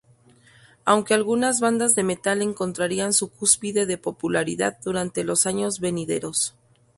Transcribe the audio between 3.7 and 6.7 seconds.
de popularidad durante los años venideros.